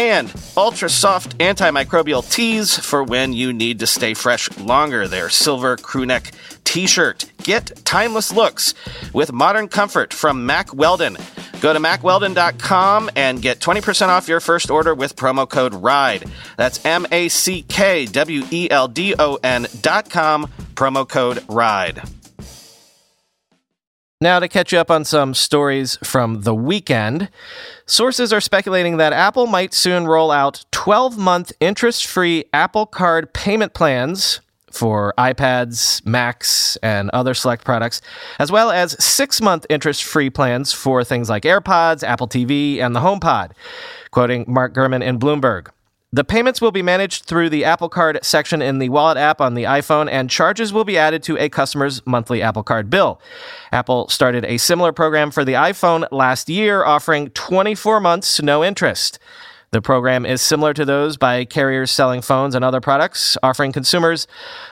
And 0.00 0.32
ultra 0.56 0.88
soft 0.88 1.36
antimicrobial 1.36 2.22
tees 2.32 2.74
for 2.74 3.04
when 3.04 3.34
you 3.34 3.52
need 3.52 3.80
to 3.80 3.86
stay 3.86 4.14
fresh 4.14 4.50
longer. 4.56 5.06
Their 5.06 5.28
silver 5.28 5.76
crewneck 5.76 6.32
t 6.64 6.86
shirt. 6.86 7.30
Get 7.42 7.84
timeless 7.84 8.32
looks 8.32 8.72
with 9.12 9.30
modern 9.30 9.68
comfort 9.68 10.14
from 10.14 10.46
Mack 10.46 10.72
Weldon. 10.72 11.18
Go 11.60 11.74
to 11.74 11.78
mackweldon.com 11.78 13.10
and 13.14 13.42
get 13.42 13.60
20% 13.60 14.08
off 14.08 14.26
your 14.26 14.40
first 14.40 14.70
order 14.70 14.94
with 14.94 15.16
promo 15.16 15.46
code 15.46 15.74
RIDE. 15.74 16.24
That's 16.56 16.82
M 16.86 17.06
A 17.12 17.28
C 17.28 17.60
K 17.68 18.06
W 18.06 18.44
E 18.50 18.70
L 18.70 18.88
D 18.88 19.14
O 19.18 19.38
N.com, 19.44 20.46
promo 20.76 21.06
code 21.06 21.44
RIDE. 21.46 22.19
Now, 24.22 24.38
to 24.38 24.48
catch 24.48 24.70
you 24.70 24.78
up 24.78 24.90
on 24.90 25.06
some 25.06 25.32
stories 25.32 25.96
from 26.04 26.42
the 26.42 26.54
weekend, 26.54 27.30
sources 27.86 28.34
are 28.34 28.40
speculating 28.42 28.98
that 28.98 29.14
Apple 29.14 29.46
might 29.46 29.72
soon 29.72 30.06
roll 30.06 30.30
out 30.30 30.66
12 30.72 31.16
month 31.16 31.52
interest 31.58 32.04
free 32.06 32.44
Apple 32.52 32.84
Card 32.84 33.32
payment 33.32 33.72
plans 33.72 34.40
for 34.70 35.14
iPads, 35.16 36.04
Macs, 36.04 36.76
and 36.82 37.08
other 37.14 37.32
select 37.32 37.64
products, 37.64 38.02
as 38.38 38.52
well 38.52 38.70
as 38.70 39.02
six 39.02 39.40
month 39.40 39.64
interest 39.70 40.04
free 40.04 40.28
plans 40.28 40.70
for 40.70 41.02
things 41.02 41.30
like 41.30 41.44
AirPods, 41.44 42.02
Apple 42.02 42.28
TV, 42.28 42.78
and 42.78 42.94
the 42.94 43.00
HomePod. 43.00 43.52
Quoting 44.10 44.44
Mark 44.46 44.74
Gurman 44.74 45.02
in 45.02 45.18
Bloomberg. 45.18 45.68
The 46.12 46.24
payments 46.24 46.60
will 46.60 46.72
be 46.72 46.82
managed 46.82 47.26
through 47.26 47.50
the 47.50 47.64
Apple 47.64 47.88
Card 47.88 48.18
section 48.22 48.60
in 48.60 48.80
the 48.80 48.88
Wallet 48.88 49.16
app 49.16 49.40
on 49.40 49.54
the 49.54 49.62
iPhone, 49.62 50.10
and 50.10 50.28
charges 50.28 50.72
will 50.72 50.82
be 50.82 50.98
added 50.98 51.22
to 51.22 51.38
a 51.38 51.48
customer's 51.48 52.04
monthly 52.04 52.42
Apple 52.42 52.64
Card 52.64 52.90
bill. 52.90 53.20
Apple 53.70 54.08
started 54.08 54.44
a 54.44 54.56
similar 54.56 54.92
program 54.92 55.30
for 55.30 55.44
the 55.44 55.52
iPhone 55.52 56.08
last 56.10 56.48
year, 56.48 56.84
offering 56.84 57.30
24 57.30 58.00
months 58.00 58.42
no 58.42 58.64
interest. 58.64 59.20
The 59.70 59.80
program 59.80 60.26
is 60.26 60.42
similar 60.42 60.74
to 60.74 60.84
those 60.84 61.16
by 61.16 61.44
carriers 61.44 61.92
selling 61.92 62.22
phones 62.22 62.56
and 62.56 62.64
other 62.64 62.80
products, 62.80 63.38
offering 63.40 63.70
consumers 63.70 64.26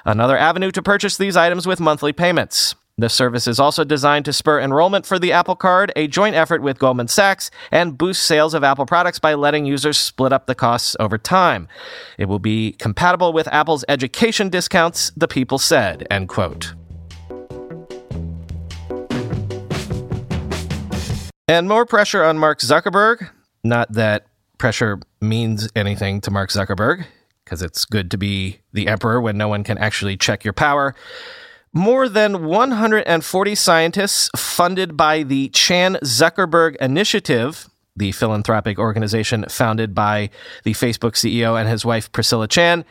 another 0.05 0.37
avenue 0.37 0.73
to 0.73 0.83
purchase 0.83 1.19
these 1.19 1.37
items 1.37 1.69
with 1.69 1.79
monthly 1.79 2.13
payments. 2.13 2.75
The 3.01 3.09
service 3.09 3.47
is 3.47 3.61
also 3.61 3.85
designed 3.85 4.25
to 4.25 4.33
spur 4.33 4.59
enrollment 4.59 5.07
for 5.07 5.21
the 5.21 5.31
Apple 5.31 5.55
Card, 5.55 5.93
a 5.95 6.09
joint 6.09 6.35
effort 6.35 6.63
with 6.63 6.81
Goldman 6.81 7.07
Sachs, 7.07 7.49
and 7.71 7.97
boost 7.97 8.25
sales 8.25 8.55
of 8.55 8.65
Apple 8.65 8.87
products 8.87 9.21
by 9.21 9.35
letting 9.35 9.67
users 9.67 9.97
split 9.97 10.33
up 10.33 10.47
the 10.47 10.55
costs 10.57 10.97
over 10.99 11.17
time. 11.17 11.69
It 12.19 12.25
will 12.25 12.41
be 12.41 12.73
compatible 12.73 13.33
with 13.33 13.47
Apple's 13.49 13.85
education 13.89 14.49
discounts, 14.49 15.13
the 15.17 15.29
people 15.29 15.59
said, 15.59 16.09
end 16.11 16.29
quote. 16.29 16.75
And 21.47 21.69
more 21.69 21.87
pressure 21.87 22.25
on 22.25 22.37
Mark 22.37 22.59
Zuckerberg. 22.59 23.31
Not 23.63 23.93
that 23.93 24.27
pressure 24.59 24.99
means 25.21 25.71
anything 25.77 26.21
to 26.23 26.33
Mark 26.33 26.51
Zuckerberg, 26.51 27.07
because 27.45 27.63
it's 27.63 27.85
good 27.85 28.11
to 28.11 28.19
be 28.19 28.59
the 28.73 28.89
emperor 28.89 29.21
when 29.21 29.39
no 29.39 29.47
one 29.47 29.63
can 29.63 29.79
actually 29.79 30.17
check 30.17 30.43
your 30.43 30.53
power. 30.53 30.97
More 31.73 32.09
than 32.09 32.47
140 32.47 33.55
scientists 33.55 34.31
funded 34.37 34.97
by 34.97 35.23
the 35.23 35.49
Chan 35.51 35.99
Zuckerberg 36.03 36.77
Initiative, 36.77 37.69
the 37.95 38.13
philanthropic 38.13 38.79
organization 38.79 39.45
founded 39.49 39.95
by 39.95 40.31
the 40.65 40.73
Facebook 40.73 41.13
CEO 41.13 41.61
and 41.61 41.69
his 41.69 41.85
wife 41.85 42.11
Priscilla 42.13 42.49
Chan, 42.49 42.85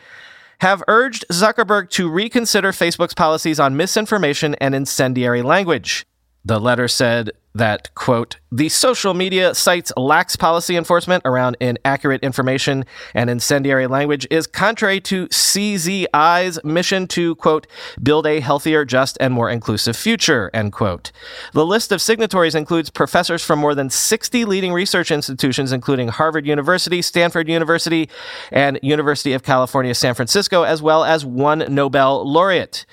have 0.60 0.82
urged 0.88 1.24
Zuckerberg 1.30 1.90
to 1.90 2.08
reconsider 2.08 2.72
Facebook's 2.72 3.14
policies 3.14 3.58
on 3.58 3.76
misinformation 3.76 4.54
and 4.56 4.74
incendiary 4.74 5.42
language. 5.42 6.06
The 6.44 6.60
letter 6.60 6.88
said 6.88 7.32
that, 7.58 7.94
quote, 7.94 8.36
the 8.50 8.68
social 8.70 9.12
media 9.12 9.54
site's 9.54 9.92
lax 9.96 10.34
policy 10.34 10.76
enforcement 10.76 11.22
around 11.26 11.56
inaccurate 11.60 12.22
information 12.22 12.86
and 13.14 13.28
incendiary 13.28 13.86
language 13.86 14.26
is 14.30 14.46
contrary 14.46 15.00
to 15.02 15.26
CZI's 15.28 16.64
mission 16.64 17.06
to, 17.08 17.34
quote, 17.36 17.66
build 18.02 18.26
a 18.26 18.40
healthier, 18.40 18.84
just, 18.84 19.18
and 19.20 19.34
more 19.34 19.50
inclusive 19.50 19.96
future, 19.96 20.50
end 20.54 20.72
quote. 20.72 21.12
The 21.52 21.66
list 21.66 21.92
of 21.92 22.00
signatories 22.00 22.54
includes 22.54 22.88
professors 22.88 23.44
from 23.44 23.58
more 23.58 23.74
than 23.74 23.90
60 23.90 24.46
leading 24.46 24.72
research 24.72 25.10
institutions, 25.10 25.72
including 25.72 26.08
Harvard 26.08 26.46
University, 26.46 27.02
Stanford 27.02 27.48
University, 27.48 28.08
and 28.50 28.78
University 28.82 29.34
of 29.34 29.42
California, 29.42 29.94
San 29.94 30.14
Francisco, 30.14 30.62
as 30.62 30.80
well 30.80 31.04
as 31.04 31.24
one 31.24 31.64
Nobel 31.68 32.26
laureate. 32.26 32.86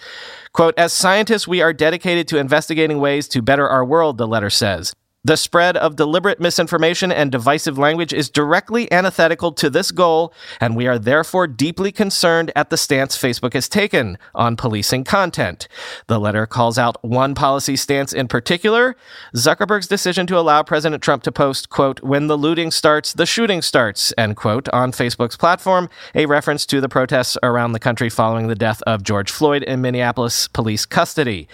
Quote, 0.55 0.73
as 0.77 0.93
scientists, 0.93 1.49
we 1.49 1.61
are 1.61 1.73
dedicated 1.73 2.29
to 2.29 2.37
investigating 2.37 3.01
ways 3.01 3.27
to 3.27 3.41
better 3.41 3.67
our 3.67 3.83
world, 3.83 4.17
the 4.17 4.25
letter 4.25 4.49
says. 4.49 4.93
The 5.25 5.37
spread 5.37 5.75
of 5.75 5.95
deliberate 5.95 6.39
misinformation 6.39 7.11
and 7.11 7.31
divisive 7.31 7.79
language 7.79 8.13
is 8.13 8.29
directly 8.29 8.91
antithetical 8.91 9.51
to 9.53 9.71
this 9.71 9.89
goal, 9.89 10.31
and 10.61 10.75
we 10.75 10.85
are 10.85 10.99
therefore 10.99 11.47
deeply 11.47 11.91
concerned 11.91 12.51
at 12.55 12.69
the 12.69 12.77
stance 12.77 13.17
Facebook 13.17 13.53
has 13.53 13.67
taken 13.67 14.19
on 14.35 14.55
policing 14.55 15.03
content. 15.03 15.67
The 16.05 16.19
letter 16.19 16.45
calls 16.45 16.77
out 16.77 17.03
one 17.03 17.33
policy 17.33 17.75
stance 17.75 18.13
in 18.13 18.27
particular 18.27 18.95
Zuckerberg's 19.35 19.87
decision 19.87 20.27
to 20.27 20.37
allow 20.37 20.61
President 20.61 21.01
Trump 21.01 21.23
to 21.23 21.31
post, 21.31 21.69
quote, 21.69 22.03
when 22.03 22.27
the 22.27 22.37
looting 22.37 22.69
starts, 22.69 23.11
the 23.11 23.25
shooting 23.25 23.63
starts, 23.63 24.13
end 24.19 24.35
quote, 24.35 24.69
on 24.69 24.91
Facebook's 24.91 25.37
platform, 25.37 25.89
a 26.13 26.27
reference 26.27 26.67
to 26.67 26.79
the 26.79 26.87
protests 26.87 27.35
around 27.41 27.71
the 27.71 27.79
country 27.79 28.11
following 28.11 28.45
the 28.45 28.53
death 28.53 28.83
of 28.83 29.01
George 29.01 29.31
Floyd 29.31 29.63
in 29.63 29.81
Minneapolis 29.81 30.47
police 30.49 30.85
custody. 30.85 31.47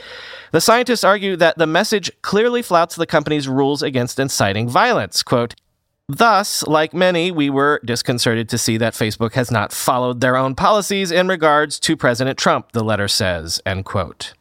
The 0.51 0.59
scientists 0.59 1.05
argue 1.05 1.37
that 1.37 1.57
the 1.57 1.65
message 1.65 2.11
clearly 2.21 2.61
flouts 2.61 2.97
the 2.97 3.05
company's 3.05 3.47
rules 3.61 3.83
against 3.83 4.19
inciting 4.19 4.67
violence. 4.67 5.21
Quote, 5.21 5.53
Thus, 6.07 6.63
like 6.67 6.93
many, 6.93 7.31
we 7.31 7.49
were 7.49 7.79
disconcerted 7.85 8.49
to 8.49 8.57
see 8.57 8.77
that 8.77 8.93
Facebook 8.93 9.33
has 9.33 9.49
not 9.51 9.71
followed 9.71 10.19
their 10.19 10.35
own 10.35 10.55
policies 10.55 11.11
in 11.11 11.27
regards 11.27 11.79
to 11.81 11.95
President 11.95 12.37
Trump, 12.37 12.71
the 12.71 12.83
letter 12.83 13.07
says, 13.07 13.61
end 13.65 13.85
quote. 13.85 14.33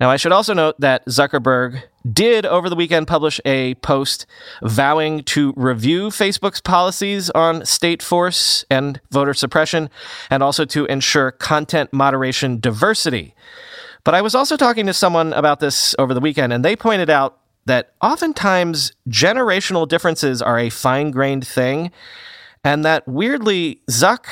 Now, 0.00 0.10
I 0.10 0.16
should 0.16 0.32
also 0.32 0.54
note 0.54 0.80
that 0.80 1.04
Zuckerberg 1.06 1.82
did 2.10 2.46
over 2.46 2.70
the 2.70 2.74
weekend 2.74 3.06
publish 3.06 3.38
a 3.44 3.74
post 3.76 4.26
vowing 4.62 5.22
to 5.24 5.52
review 5.56 6.08
Facebook's 6.08 6.62
policies 6.62 7.28
on 7.30 7.66
state 7.66 8.02
force 8.02 8.64
and 8.70 9.00
voter 9.10 9.34
suppression 9.34 9.90
and 10.30 10.42
also 10.42 10.64
to 10.64 10.86
ensure 10.86 11.30
content 11.30 11.92
moderation 11.92 12.58
diversity. 12.58 13.34
But 14.02 14.14
I 14.14 14.22
was 14.22 14.34
also 14.34 14.56
talking 14.56 14.86
to 14.86 14.94
someone 14.94 15.34
about 15.34 15.60
this 15.60 15.94
over 15.98 16.14
the 16.14 16.20
weekend, 16.20 16.54
and 16.54 16.64
they 16.64 16.74
pointed 16.74 17.10
out 17.10 17.36
that 17.66 17.92
oftentimes 18.00 18.92
generational 19.08 19.86
differences 19.86 20.40
are 20.42 20.58
a 20.58 20.70
fine 20.70 21.10
grained 21.10 21.46
thing, 21.46 21.90
and 22.64 22.84
that 22.84 23.06
weirdly, 23.06 23.80
Zuck, 23.90 24.26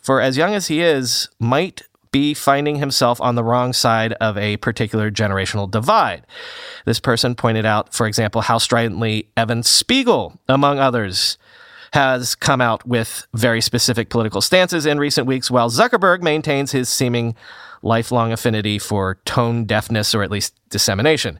for 0.00 0.20
as 0.20 0.36
young 0.36 0.54
as 0.54 0.68
he 0.68 0.80
is, 0.80 1.28
might 1.38 1.82
be 2.10 2.34
finding 2.34 2.76
himself 2.76 3.20
on 3.20 3.34
the 3.34 3.44
wrong 3.44 3.72
side 3.72 4.14
of 4.14 4.38
a 4.38 4.56
particular 4.58 5.10
generational 5.10 5.70
divide. 5.70 6.26
This 6.84 7.00
person 7.00 7.34
pointed 7.34 7.66
out, 7.66 7.92
for 7.92 8.06
example, 8.06 8.40
how 8.40 8.58
stridently 8.58 9.28
Evan 9.36 9.62
Spiegel, 9.62 10.40
among 10.48 10.78
others, 10.78 11.36
has 11.92 12.34
come 12.34 12.60
out 12.60 12.86
with 12.86 13.26
very 13.34 13.60
specific 13.60 14.10
political 14.10 14.40
stances 14.40 14.86
in 14.86 14.98
recent 14.98 15.26
weeks, 15.26 15.50
while 15.50 15.70
Zuckerberg 15.70 16.22
maintains 16.22 16.72
his 16.72 16.88
seeming 16.88 17.34
lifelong 17.82 18.32
affinity 18.32 18.78
for 18.78 19.16
tone 19.24 19.64
deafness 19.64 20.14
or 20.14 20.22
at 20.22 20.30
least 20.30 20.54
dissemination. 20.70 21.38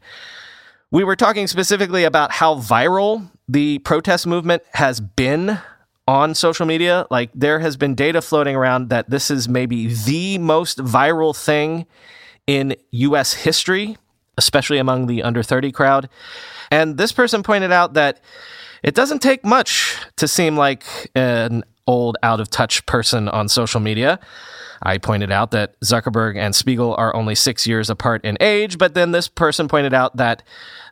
We 0.91 1.05
were 1.05 1.17
talking 1.17 1.47
specifically 1.47 2.05
about 2.05 2.33
how 2.33 2.55
viral 2.55 3.31
the 3.47 3.79
protest 3.81 4.27
movement 4.27 4.63
has 4.73 5.01
been 5.01 5.59
on 6.07 6.35
social 6.35 6.65
media. 6.65 7.07
Like, 7.11 7.31
there 7.35 7.59
has 7.59 7.77
been 7.77 7.95
data 7.95 8.23
floating 8.23 8.57
around 8.57 8.89
that 8.89 9.11
this 9.11 9.31
is 9.31 9.51
maybe 9.51 9.93
the 9.93 10.39
most 10.39 10.79
viral 10.79 11.37
thing 11.37 11.85
in 12.47 12.75
US 12.91 13.35
history, 13.35 13.99
especially 14.39 14.79
among 14.79 15.09
the 15.09 15.23
under 15.23 15.43
30 15.43 15.73
crowd. 15.73 16.09
And 16.71 16.97
this 16.97 17.13
person 17.13 17.43
pointed 17.43 17.71
out 17.71 17.93
that 17.93 18.23
it 18.83 18.95
doesn't 18.95 19.21
take 19.21 19.45
much 19.45 19.95
to 20.17 20.27
seem 20.27 20.57
like 20.57 20.85
an 21.15 21.65
old, 21.87 22.17
out 22.23 22.41
of 22.41 22.49
touch 22.49 22.87
person 22.87 23.29
on 23.29 23.49
social 23.49 23.81
media. 23.81 24.19
I 24.83 24.99
pointed 24.99 25.33
out 25.33 25.51
that 25.51 25.79
Zuckerberg 25.81 26.37
and 26.37 26.55
Spiegel 26.55 26.95
are 26.97 27.15
only 27.15 27.35
six 27.35 27.67
years 27.67 27.91
apart 27.91 28.25
in 28.25 28.37
age, 28.41 28.79
but 28.79 28.95
then 28.95 29.13
this 29.13 29.29
person 29.29 29.69
pointed 29.69 29.95
out 29.95 30.17
that 30.17 30.43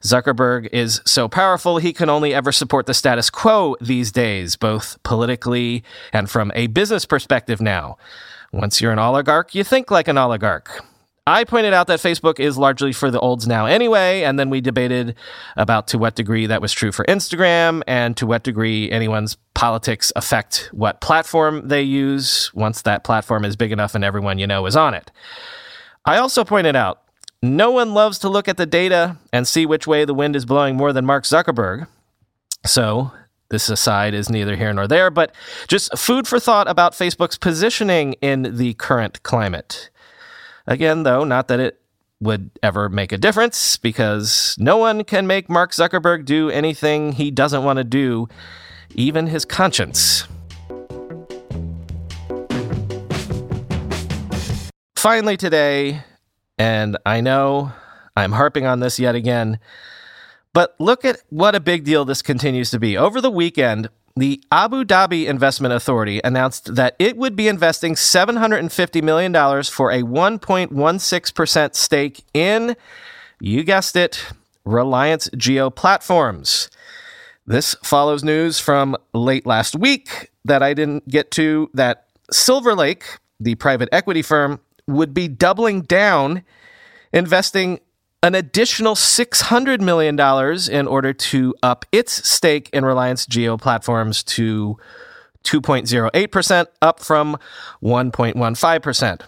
Zuckerberg 0.03 0.69
is 0.73 1.01
so 1.05 1.29
powerful 1.29 1.79
he 1.79 1.93
can 1.93 2.11
only 2.11 2.35
ever 2.35 2.53
support 2.53 2.87
the 2.87 2.95
status 2.95 3.31
quo 3.31 3.77
these 3.81 4.13
days, 4.13 4.57
both 4.57 5.03
politically 5.03 5.85
and 6.13 6.31
from 6.31 6.53
a 6.55 6.67
business 6.69 7.05
perspective 7.05 7.61
now. 7.61 7.97
Once 8.53 8.81
you're 8.81 8.93
an 8.93 8.99
oligarch, 8.99 9.55
you 9.55 9.65
think 9.65 9.91
like 9.91 10.09
an 10.09 10.19
oligarch. 10.19 10.85
I 11.29 11.43
pointed 11.43 11.75
out 11.75 11.89
that 11.89 11.99
Facebook 11.99 12.39
is 12.39 12.57
largely 12.57 12.93
for 12.93 13.11
the 13.11 13.19
olds 13.19 13.49
now 13.49 13.67
anyway, 13.67 14.23
and 14.23 14.39
then 14.39 14.49
we 14.49 14.61
debated 14.61 15.17
about 15.57 15.89
to 15.89 15.99
what 15.99 16.15
degree 16.15 16.47
that 16.47 16.63
was 16.63 16.73
true 16.73 16.93
for 16.93 17.05
Instagram 17.07 17.83
and 17.89 18.17
to 18.17 18.27
what 18.27 18.45
degree 18.45 18.89
anyone's 18.93 19.37
politics 19.55 20.13
affect 20.15 20.71
what 20.73 21.01
platform 21.01 21.67
they 21.67 21.83
use 21.83 22.55
once 22.55 22.83
that 22.83 23.03
platform 23.03 23.45
is 23.45 23.57
big 23.57 23.73
enough 23.73 23.97
and 23.97 24.05
everyone 24.05 24.39
you 24.39 24.47
know 24.47 24.67
is 24.67 24.77
on 24.77 24.95
it. 24.95 25.11
I 26.05 26.19
also 26.19 26.45
pointed 26.45 26.77
out 26.77 27.03
no 27.43 27.73
one 27.73 27.93
loves 27.93 28.21
to 28.21 28.29
look 28.29 28.47
at 28.47 28.57
the 28.57 28.67
data 28.67 29.17
and 29.33 29.49
see 29.49 29.67
which 29.67 29.87
way 29.87 30.05
the 30.05 30.15
wind 30.15 30.37
is 30.37 30.47
blowing 30.47 30.77
more 30.77 30.93
than 30.93 31.05
Mark 31.05 31.25
Zuckerberg. 31.25 31.89
So, 32.65 33.11
this 33.49 33.69
aside 33.69 34.15
is 34.15 34.31
neither 34.31 34.55
here 34.55 34.73
nor 34.73 34.87
there, 34.87 35.11
but 35.11 35.35
just 35.67 35.97
food 35.99 36.29
for 36.29 36.39
thought 36.39 36.69
about 36.69 36.93
Facebook's 36.93 37.39
positioning 37.39 38.13
in 38.15 38.57
the 38.57 38.75
current 38.75 39.23
climate. 39.25 39.91
Again, 40.67 41.05
though, 41.05 41.23
not 41.23 41.49
that 41.49 41.61
it 41.61 41.81
would 42.21 42.51
ever 42.63 42.89
make 42.89 43.13
a 43.13 43.19
difference 43.19 43.77
because 43.77 44.57
no 44.59 44.77
one 44.79 45.05
can 45.05 45.27
make 45.27 45.49
Mark 45.49 45.73
Zuckerberg 45.73 46.25
do 46.25 46.51
anything 46.51 47.13
he 47.13 47.31
doesn't 47.31 47.63
want 47.63 47.77
to 47.77 47.85
do, 47.85 48.29
even 48.95 49.29
his 49.29 49.45
conscience. 49.45 50.27
Finally, 54.97 55.37
today, 55.37 56.03
and 56.59 56.97
I 57.07 57.21
know 57.21 57.73
I'm 58.17 58.33
harping 58.33 58.67
on 58.67 58.81
this 58.81 58.99
yet 58.99 59.15
again, 59.15 59.61
but 60.53 60.75
look 60.81 61.05
at 61.05 61.21
what 61.29 61.55
a 61.55 61.61
big 61.61 61.85
deal 61.85 62.05
this 62.05 62.23
continues 62.23 62.71
to 62.73 62.81
be. 62.81 62.97
Over 62.97 63.21
the 63.21 63.31
weekend, 63.31 63.89
the 64.17 64.43
Abu 64.51 64.83
Dhabi 64.85 65.27
Investment 65.27 65.75
Authority 65.75 66.21
announced 66.25 66.75
that 66.75 66.97
it 66.99 67.19
would 67.19 67.37
be 67.37 67.49
investing 67.49 67.95
$750 67.95 69.03
million 69.03 69.33
for 69.65 69.91
a 69.91 70.03
1.16% 70.03 71.75
stake 71.75 72.25
in, 72.33 72.77
you 73.41 73.63
guessed 73.63 73.95
it, 73.95 74.25
Reliance 74.65 75.29
Jio 75.31 75.75
Platforms. 75.75 76.71
This 77.47 77.75
follows 77.83 78.25
news 78.25 78.59
from 78.59 78.97
late 79.13 79.47
last 79.47 79.77
week 79.77 80.31
that 80.47 80.63
I 80.63 80.73
didn't 80.73 81.07
get 81.09 81.31
to 81.33 81.71
that 81.75 82.07
Silver 82.31 82.75
Lake, 82.75 83.05
the 83.39 83.55
private 83.57 83.91
equity 83.93 84.23
firm, 84.23 84.61
would 84.87 85.13
be 85.13 85.29
doubling 85.29 85.83
down, 85.83 86.43
investing 87.13 87.81
an 88.27 88.35
additional 88.35 88.97
$600 88.97 89.81
million 89.81 90.19
in 90.69 90.89
order 90.89 91.13
to 91.13 91.55
up 91.63 91.87
its 91.93 92.29
stake 92.29 92.69
in 92.73 92.85
Reliance 92.85 93.25
Jio 93.25 93.61
Platforms 93.61 94.25
to 94.25 94.77
2.08%, 95.45 96.67
up 96.83 96.99
from 96.99 97.39
1.15%. 97.85 99.21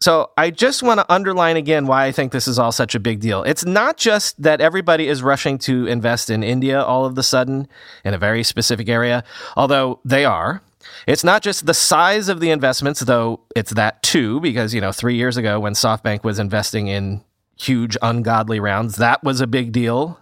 So 0.00 0.30
I 0.38 0.50
just 0.50 0.84
want 0.84 1.00
to 1.00 1.12
underline 1.12 1.56
again 1.56 1.86
why 1.86 2.04
I 2.04 2.12
think 2.12 2.30
this 2.30 2.46
is 2.46 2.60
all 2.60 2.70
such 2.70 2.94
a 2.94 3.00
big 3.00 3.18
deal. 3.18 3.42
It's 3.42 3.64
not 3.64 3.96
just 3.96 4.40
that 4.40 4.60
everybody 4.60 5.08
is 5.08 5.20
rushing 5.20 5.58
to 5.58 5.88
invest 5.88 6.30
in 6.30 6.44
India 6.44 6.80
all 6.80 7.04
of 7.04 7.16
the 7.16 7.24
sudden 7.24 7.66
in 8.04 8.14
a 8.14 8.18
very 8.18 8.44
specific 8.44 8.88
area, 8.88 9.24
although 9.56 9.98
they 10.04 10.24
are. 10.24 10.62
It's 11.08 11.24
not 11.24 11.42
just 11.42 11.66
the 11.66 11.74
size 11.74 12.28
of 12.28 12.38
the 12.38 12.50
investments, 12.50 13.00
though 13.00 13.40
it's 13.56 13.72
that 13.72 14.00
too, 14.04 14.38
because, 14.38 14.72
you 14.74 14.80
know, 14.80 14.92
three 14.92 15.16
years 15.16 15.36
ago 15.36 15.58
when 15.58 15.72
SoftBank 15.72 16.22
was 16.22 16.38
investing 16.38 16.86
in 16.86 17.24
huge 17.58 17.96
ungodly 18.00 18.60
rounds. 18.60 18.96
That 18.96 19.22
was 19.22 19.40
a 19.40 19.46
big 19.46 19.72
deal. 19.72 20.20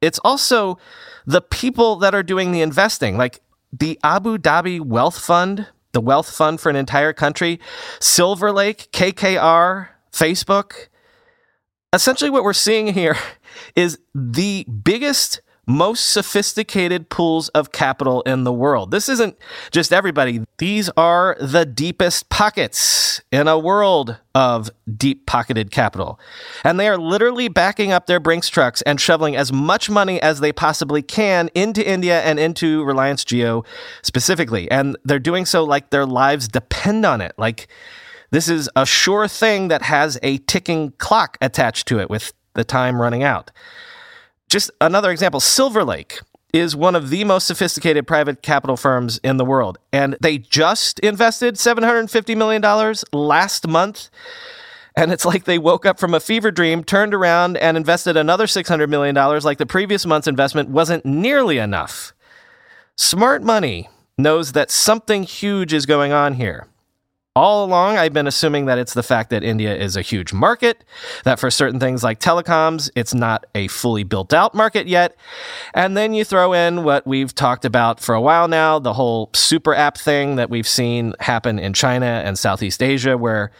It's 0.00 0.18
also 0.20 0.78
the 1.26 1.40
people 1.40 1.96
that 1.96 2.14
are 2.14 2.22
doing 2.22 2.52
the 2.52 2.60
investing, 2.60 3.16
like 3.16 3.40
the 3.72 3.98
Abu 4.02 4.36
Dhabi 4.36 4.80
Wealth 4.80 5.18
Fund, 5.18 5.68
the 5.92 6.00
wealth 6.00 6.34
fund 6.34 6.60
for 6.60 6.70
an 6.70 6.76
entire 6.76 7.12
country, 7.12 7.60
Silver 8.00 8.50
Lake, 8.52 8.88
KKR, 8.92 9.88
Facebook. 10.12 10.88
Essentially, 11.92 12.30
what 12.30 12.44
we're 12.44 12.52
seeing 12.52 12.88
here 12.88 13.16
is 13.76 13.98
the 14.14 14.64
biggest 14.64 15.40
most 15.66 16.10
sophisticated 16.10 17.08
pools 17.08 17.48
of 17.50 17.70
capital 17.70 18.22
in 18.22 18.44
the 18.44 18.52
world. 18.52 18.90
This 18.90 19.08
isn't 19.08 19.36
just 19.70 19.92
everybody. 19.92 20.44
These 20.58 20.90
are 20.96 21.36
the 21.40 21.64
deepest 21.64 22.28
pockets 22.30 23.20
in 23.30 23.46
a 23.46 23.58
world 23.58 24.18
of 24.34 24.70
deep 24.96 25.26
pocketed 25.26 25.70
capital. 25.70 26.18
And 26.64 26.80
they 26.80 26.88
are 26.88 26.98
literally 26.98 27.48
backing 27.48 27.92
up 27.92 28.06
their 28.06 28.18
Brinks 28.18 28.48
trucks 28.48 28.82
and 28.82 29.00
shoveling 29.00 29.36
as 29.36 29.52
much 29.52 29.88
money 29.88 30.20
as 30.20 30.40
they 30.40 30.52
possibly 30.52 31.02
can 31.02 31.48
into 31.54 31.86
India 31.88 32.22
and 32.22 32.40
into 32.40 32.82
Reliance 32.84 33.24
Jio 33.24 33.64
specifically. 34.02 34.68
And 34.70 34.96
they're 35.04 35.20
doing 35.20 35.46
so 35.46 35.62
like 35.62 35.90
their 35.90 36.06
lives 36.06 36.48
depend 36.48 37.06
on 37.06 37.20
it. 37.20 37.34
Like 37.38 37.68
this 38.30 38.48
is 38.48 38.68
a 38.74 38.84
sure 38.84 39.28
thing 39.28 39.68
that 39.68 39.82
has 39.82 40.18
a 40.22 40.38
ticking 40.38 40.92
clock 40.98 41.38
attached 41.40 41.86
to 41.88 42.00
it 42.00 42.10
with 42.10 42.32
the 42.54 42.64
time 42.64 43.00
running 43.00 43.22
out. 43.22 43.50
Just 44.52 44.70
another 44.82 45.10
example 45.10 45.40
Silver 45.40 45.82
Lake 45.82 46.20
is 46.52 46.76
one 46.76 46.94
of 46.94 47.08
the 47.08 47.24
most 47.24 47.46
sophisticated 47.46 48.06
private 48.06 48.42
capital 48.42 48.76
firms 48.76 49.18
in 49.24 49.38
the 49.38 49.46
world. 49.46 49.78
And 49.94 50.14
they 50.20 50.36
just 50.36 50.98
invested 50.98 51.54
$750 51.54 52.36
million 52.36 52.94
last 53.14 53.66
month. 53.66 54.10
And 54.94 55.10
it's 55.10 55.24
like 55.24 55.44
they 55.44 55.58
woke 55.58 55.86
up 55.86 55.98
from 55.98 56.12
a 56.12 56.20
fever 56.20 56.50
dream, 56.50 56.84
turned 56.84 57.14
around, 57.14 57.56
and 57.56 57.78
invested 57.78 58.14
another 58.14 58.44
$600 58.44 58.90
million, 58.90 59.14
like 59.40 59.56
the 59.56 59.64
previous 59.64 60.04
month's 60.04 60.28
investment 60.28 60.68
wasn't 60.68 61.06
nearly 61.06 61.56
enough. 61.56 62.12
Smart 62.94 63.42
money 63.42 63.88
knows 64.18 64.52
that 64.52 64.70
something 64.70 65.22
huge 65.22 65.72
is 65.72 65.86
going 65.86 66.12
on 66.12 66.34
here. 66.34 66.66
All 67.34 67.64
along, 67.64 67.96
I've 67.96 68.12
been 68.12 68.26
assuming 68.26 68.66
that 68.66 68.76
it's 68.76 68.92
the 68.92 69.02
fact 69.02 69.30
that 69.30 69.42
India 69.42 69.74
is 69.74 69.96
a 69.96 70.02
huge 70.02 70.34
market, 70.34 70.84
that 71.24 71.40
for 71.40 71.50
certain 71.50 71.80
things 71.80 72.04
like 72.04 72.20
telecoms, 72.20 72.90
it's 72.94 73.14
not 73.14 73.46
a 73.54 73.68
fully 73.68 74.04
built 74.04 74.34
out 74.34 74.54
market 74.54 74.86
yet. 74.86 75.16
And 75.72 75.96
then 75.96 76.12
you 76.12 76.24
throw 76.24 76.52
in 76.52 76.84
what 76.84 77.06
we've 77.06 77.34
talked 77.34 77.64
about 77.64 78.00
for 78.00 78.14
a 78.14 78.20
while 78.20 78.48
now 78.48 78.78
the 78.78 78.92
whole 78.92 79.30
super 79.32 79.74
app 79.74 79.96
thing 79.96 80.36
that 80.36 80.50
we've 80.50 80.68
seen 80.68 81.14
happen 81.20 81.58
in 81.58 81.72
China 81.72 82.20
and 82.22 82.38
Southeast 82.38 82.82
Asia, 82.82 83.16
where 83.16 83.50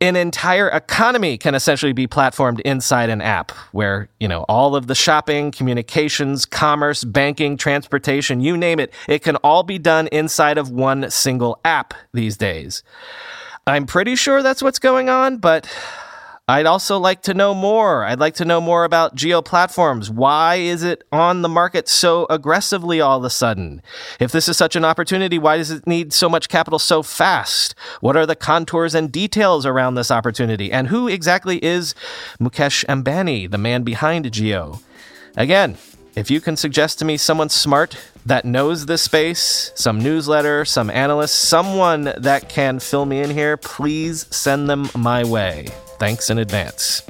an 0.00 0.14
entire 0.14 0.68
economy 0.68 1.36
can 1.36 1.54
essentially 1.54 1.92
be 1.92 2.06
platformed 2.06 2.60
inside 2.60 3.10
an 3.10 3.20
app 3.20 3.50
where, 3.72 4.08
you 4.20 4.28
know, 4.28 4.44
all 4.48 4.76
of 4.76 4.86
the 4.86 4.94
shopping, 4.94 5.50
communications, 5.50 6.46
commerce, 6.46 7.02
banking, 7.02 7.56
transportation, 7.56 8.40
you 8.40 8.56
name 8.56 8.78
it, 8.78 8.92
it 9.08 9.22
can 9.22 9.36
all 9.36 9.64
be 9.64 9.78
done 9.78 10.06
inside 10.08 10.56
of 10.56 10.70
one 10.70 11.10
single 11.10 11.58
app 11.64 11.94
these 12.14 12.36
days. 12.36 12.84
I'm 13.66 13.86
pretty 13.86 14.14
sure 14.14 14.42
that's 14.42 14.62
what's 14.62 14.78
going 14.78 15.08
on, 15.08 15.38
but 15.38 15.68
I'd 16.50 16.64
also 16.64 16.96
like 16.96 17.20
to 17.24 17.34
know 17.34 17.52
more. 17.52 18.04
I'd 18.04 18.20
like 18.20 18.34
to 18.36 18.44
know 18.46 18.58
more 18.58 18.84
about 18.84 19.14
Jio 19.14 19.44
Platforms. 19.44 20.10
Why 20.10 20.54
is 20.54 20.82
it 20.82 21.04
on 21.12 21.42
the 21.42 21.48
market 21.48 21.88
so 21.88 22.26
aggressively 22.30 23.02
all 23.02 23.18
of 23.18 23.24
a 23.24 23.28
sudden? 23.28 23.82
If 24.18 24.32
this 24.32 24.48
is 24.48 24.56
such 24.56 24.74
an 24.74 24.82
opportunity, 24.82 25.38
why 25.38 25.58
does 25.58 25.70
it 25.70 25.86
need 25.86 26.14
so 26.14 26.26
much 26.26 26.48
capital 26.48 26.78
so 26.78 27.02
fast? 27.02 27.74
What 28.00 28.16
are 28.16 28.24
the 28.24 28.34
contours 28.34 28.94
and 28.94 29.12
details 29.12 29.66
around 29.66 29.96
this 29.96 30.10
opportunity? 30.10 30.72
And 30.72 30.88
who 30.88 31.06
exactly 31.06 31.62
is 31.62 31.94
Mukesh 32.40 32.82
Ambani, 32.86 33.50
the 33.50 33.58
man 33.58 33.82
behind 33.82 34.24
Jio? 34.24 34.80
Again, 35.36 35.76
if 36.16 36.30
you 36.30 36.40
can 36.40 36.56
suggest 36.56 36.98
to 37.00 37.04
me 37.04 37.18
someone 37.18 37.50
smart 37.50 37.98
that 38.24 38.46
knows 38.46 38.86
this 38.86 39.02
space, 39.02 39.70
some 39.74 40.00
newsletter, 40.00 40.64
some 40.64 40.88
analyst, 40.88 41.34
someone 41.34 42.04
that 42.16 42.48
can 42.48 42.78
fill 42.78 43.04
me 43.04 43.20
in 43.20 43.28
here, 43.28 43.58
please 43.58 44.26
send 44.30 44.70
them 44.70 44.88
my 44.96 45.22
way. 45.24 45.68
Thanks 45.98 46.30
in 46.30 46.38
advance. 46.38 47.02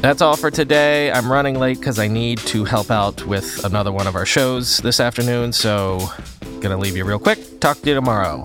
That's 0.00 0.22
all 0.22 0.36
for 0.36 0.50
today. 0.50 1.10
I'm 1.10 1.30
running 1.32 1.58
late 1.58 1.78
because 1.78 1.98
I 1.98 2.06
need 2.06 2.38
to 2.38 2.64
help 2.64 2.90
out 2.90 3.26
with 3.26 3.64
another 3.64 3.90
one 3.90 4.06
of 4.06 4.14
our 4.14 4.26
shows 4.26 4.78
this 4.78 5.00
afternoon, 5.00 5.52
so 5.52 5.98
gonna 6.60 6.78
leave 6.78 6.96
you 6.96 7.04
real 7.04 7.18
quick. 7.18 7.60
Talk 7.60 7.80
to 7.82 7.88
you 7.88 7.94
tomorrow. 7.94 8.44